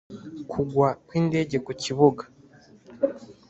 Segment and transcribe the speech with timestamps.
[0.51, 2.23] Kugwa kw indege ku bibuga